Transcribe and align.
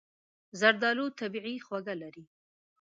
زردالو 0.59 1.05
طبیعي 1.19 1.55
خواږه 1.65 1.95
لري. 2.01 2.25